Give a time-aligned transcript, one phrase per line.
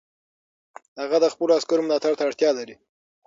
[1.01, 2.75] هغه د خپلو عسکرو ملاتړ ته اړتیا لري.